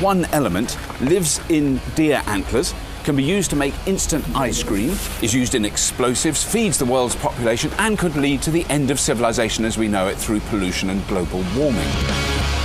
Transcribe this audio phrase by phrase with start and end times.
[0.00, 2.74] one element, lives in deer antlers,
[3.04, 4.90] can be used to make instant ice cream,
[5.22, 8.98] is used in explosives, feeds the world's population, and could lead to the end of
[8.98, 11.88] civilization as we know it through pollution and global warming.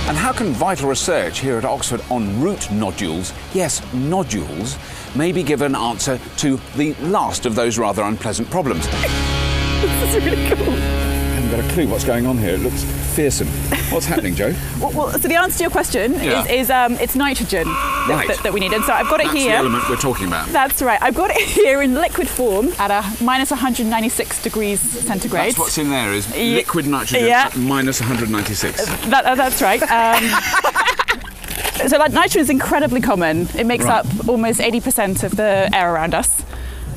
[0.08, 4.76] And how can vital research here at Oxford on root nodules, yes, nodules,
[5.14, 8.86] maybe give an answer to the last of those rather unpleasant problems?
[9.80, 11.01] this is really cool.
[11.52, 12.54] Got a clue what's going on here.
[12.54, 12.82] It looks
[13.14, 13.46] fearsome.
[13.92, 14.54] What's happening, Joe?
[14.80, 16.44] Well, well, so the answer to your question Yeah.
[16.44, 18.28] is, is um, it's nitrogen that, Right.
[18.28, 18.72] that, that we need.
[18.72, 19.50] And so I've got it That's here.
[19.50, 20.48] the element we're talking about.
[20.48, 20.98] That's right.
[21.02, 25.48] I've got it here in liquid form at a minus 196 degrees centigrade.
[25.50, 27.44] That's what's in there is liquid nitrogen yeah.
[27.48, 28.86] at minus 196.
[29.10, 29.82] That, uh, that's right.
[29.82, 30.24] Um,
[31.88, 33.46] so, like, nitrogen is incredibly common.
[33.56, 34.04] It makes Right.
[34.06, 36.41] up almost 80% of the air around us.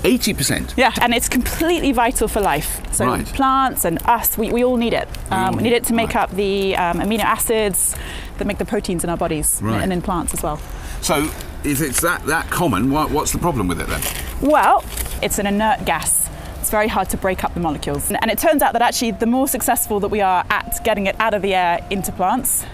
[0.05, 0.73] 80%.
[0.77, 2.79] Yeah, and it's completely vital for life.
[2.93, 3.25] So, Right.
[3.25, 5.07] plants and us, we, we all need it.
[5.31, 6.23] Um, we need it to make right.
[6.23, 7.95] up the um, amino acids
[8.37, 9.81] that make the proteins in our bodies Right.
[9.81, 10.59] and in plants as well.
[11.01, 11.29] So
[11.63, 14.01] if it's that, that common, what, what's the problem with it then?
[14.41, 14.83] Well,
[15.23, 16.29] it's an inert gas.
[16.59, 18.11] It's very hard to break up the molecules.
[18.11, 21.15] And it turns out that actually, the more successful that we are at getting it
[21.19, 22.65] out of the air into plants,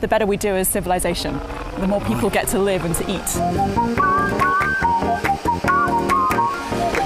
[0.00, 1.38] the better we do as civilization.
[1.78, 4.51] The more people get to live and to eat.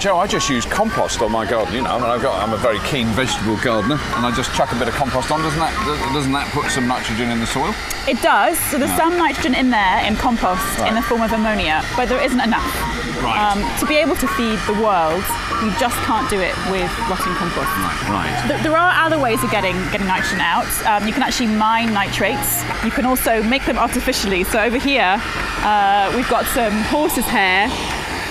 [0.07, 1.75] Joe, I just use compost on my garden.
[1.75, 4.79] You know, I've got, I'm a very keen vegetable gardener, and I just chuck a
[4.79, 5.43] bit of compost on.
[5.43, 5.75] Doesn't that
[6.15, 7.75] doesn't that put some nitrogen in the soil?
[8.07, 8.55] It does.
[8.71, 10.91] So there's some nitrogen in there in compost Right.
[10.91, 12.71] in the form of ammonia, but there isn't enough.
[13.19, 13.35] Right.
[13.35, 15.25] Um, to be able to feed the world,
[15.67, 17.67] you just can't do it with rotting compost.
[18.07, 18.31] Right.
[18.47, 20.71] Th- There are other ways of getting getting nitrogen out.
[20.87, 22.63] Um, you can actually mine nitrates.
[22.87, 24.45] You can also make them artificially.
[24.45, 25.19] So over here,
[25.67, 27.67] uh, we've got some horse's hair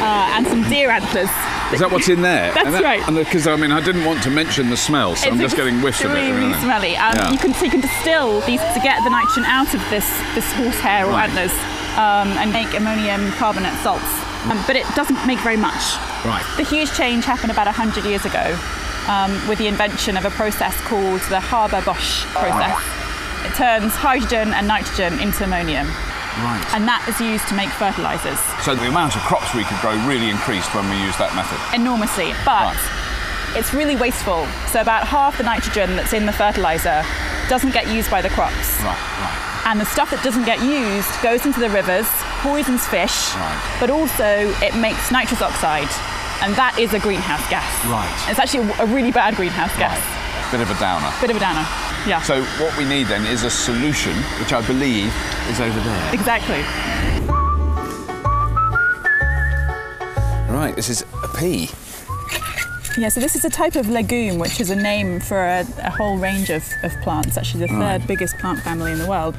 [0.05, 1.29] uh, and some deer antlers.
[1.73, 2.53] Is that what's in there?
[2.55, 3.01] That's and that, right.
[3.25, 6.03] Because I mean, I didn't want to mention the smell, so I'm just getting whiffs
[6.03, 6.17] of it.
[6.17, 6.61] extremely really.
[6.61, 6.93] smelly.
[6.95, 7.31] Um, Yeah.
[7.31, 10.05] You can so you can distill these to get the nitrogen out of this
[10.35, 11.29] this horsehair or Right.
[11.29, 11.51] antlers
[11.97, 14.05] um, and make ammonium carbonate salts.
[14.45, 15.97] Um, but it doesn't make very much.
[16.23, 16.45] Right.
[16.57, 18.45] The huge change happened about 100 years ago
[19.09, 22.77] um, with the invention of a process called the Haber-Bosch process.
[23.45, 25.87] It turns hydrogen and nitrogen into ammonium,
[26.43, 26.63] Right.
[26.73, 29.95] and that is used to make fertilizers So the amount of crops we could grow
[30.05, 31.57] really increased when we used that method.
[31.73, 32.33] enormously.
[32.43, 33.55] But Right.
[33.55, 34.47] it's really wasteful.
[34.71, 37.03] So about half the nitrogen that's in the fertilizer
[37.47, 38.81] doesn't get used by the crops.
[38.83, 38.97] Right.
[39.21, 39.41] Right.
[39.65, 42.05] And the stuff that doesn't get used goes into the rivers,
[42.43, 43.57] poisons fish, Right.
[43.79, 45.89] but also it makes nitrous oxide.
[46.43, 47.65] And that is a greenhouse gas.
[47.85, 48.11] Right.
[48.29, 49.97] It's actually a really bad greenhouse gas.
[49.97, 50.51] Right.
[50.51, 51.11] Bit of a downer.
[51.21, 51.65] Bit of a downer.
[52.05, 52.21] Yeah.
[52.21, 55.11] So what we need then is a solution, which I believe
[55.49, 56.13] is over there.
[56.13, 56.61] exactly.
[60.53, 60.73] Right.
[60.75, 61.69] This is a pea.
[62.97, 65.89] Yeah, so this is a type of legume, which is a name for a, a
[65.89, 68.07] whole range of, of plants, actually the third Right.
[68.07, 69.35] biggest plant family in the world.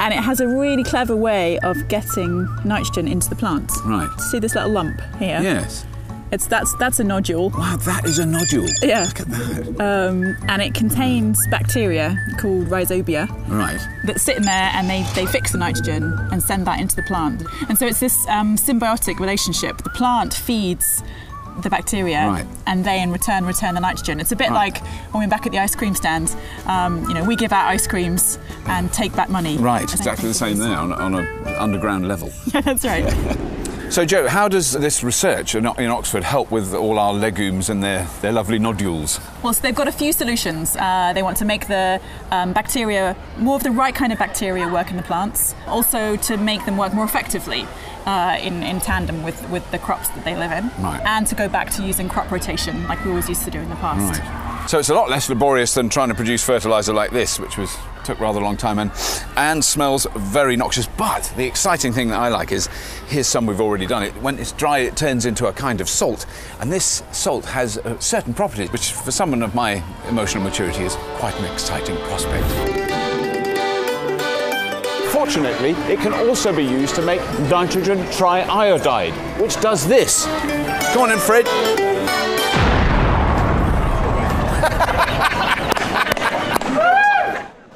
[0.00, 3.70] And it has a really clever way of getting nitrogen into the plant.
[3.84, 4.08] Right.
[4.30, 5.38] See this little lump here?
[5.42, 5.84] Yes.
[6.32, 7.50] It's that's that's a nodule.
[7.50, 8.66] Wow, that is a nodule.
[8.82, 9.04] Yeah.
[9.04, 9.80] Look at that.
[9.80, 13.78] Um, and it contains bacteria called rhizobia Right.
[14.06, 17.02] that sit in there and they, they fix the nitrogen and send that into the
[17.02, 17.42] plant.
[17.68, 19.78] And so it's this um, symbiotic relationship.
[19.82, 21.04] The plant feeds
[21.62, 22.46] the bacteria Right.
[22.66, 24.18] and they in return return the nitrogen.
[24.18, 24.74] It's a bit Right.
[24.74, 26.34] like when we're back at the ice cream stand,
[26.66, 29.56] um, you know, we give out ice creams and take back money.
[29.58, 29.82] Right.
[29.84, 32.32] Exactly the same there on, on an underground level.
[32.52, 33.04] Yeah, that's right.
[33.94, 38.08] So, Joe, how does this research in Oxford help with all our legumes and their,
[38.22, 39.20] their lovely nodules?
[39.40, 40.74] Well, so they've got a few solutions.
[40.74, 42.00] Uh, they want to make the
[42.32, 46.36] um, bacteria, more of the right kind of bacteria work in the plants, also to
[46.36, 47.68] make them work more effectively
[48.04, 51.00] uh, in, in tandem with, with the crops that they live in, Right.
[51.06, 53.68] and to go back to using crop rotation like we always used to do in
[53.68, 54.68] the past.
[54.68, 57.72] So it's a lot less laborious than trying to produce fertilizer like this, which was
[58.04, 58.90] took rather a long time and
[59.36, 60.86] and smells very noxious.
[60.86, 62.68] But the exciting thing that I like is
[63.08, 64.02] here's some we've already done.
[64.02, 66.26] It when it's dry, it turns into a kind of salt,
[66.60, 70.96] and this salt has uh, certain properties, which for someone of my emotional maturity is
[71.16, 72.44] quite an exciting prospect.
[75.12, 80.26] Fortunately, it can also be used to make nitrogen triiodide, which does this.
[80.92, 81.93] Go on in, Fred.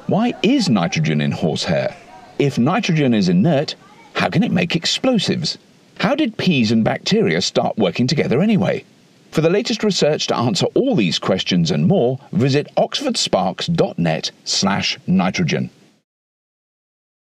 [0.09, 1.95] Why is nitrogen in horsehair?
[2.39, 3.75] If nitrogen is inert,
[4.13, 5.59] how can it make explosives?
[5.99, 8.85] How did peas and bacteria start working together anyway?
[9.29, 15.69] For the latest research to answer all these questions and more, visit oxfordsparks.net slash nitrogen.